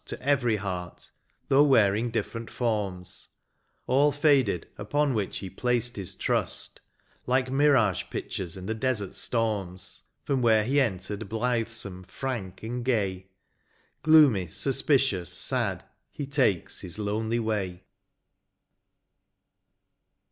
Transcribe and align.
To 0.05 0.19
every 0.19 0.55
heart, 0.55 1.11
though 1.47 1.61
wearing 1.61 2.11
diflferent 2.11 2.49
forms; 2.49 3.27
All 3.85 4.11
faded 4.11 4.67
upon 4.75 5.13
which 5.13 5.37
he 5.37 5.47
placed 5.51 5.95
his 5.95 6.15
trust. 6.15 6.81
Like 7.27 7.51
mirage 7.51 8.05
pictures 8.09 8.57
in 8.57 8.65
the 8.65 8.73
desert 8.73 9.13
storms. 9.15 10.01
From 10.23 10.41
where 10.41 10.63
he 10.63 10.81
entered 10.81 11.29
blithesome, 11.29 12.01
frank, 12.05 12.63
and 12.63 12.83
gay. 12.83 13.27
Gloomy^ 14.03 14.49
suspicious, 14.49 15.31
sad, 15.31 15.85
he 16.11 16.25
takes 16.25 16.81
his 16.81 16.97
lonely 16.97 17.37
way. 17.39 17.83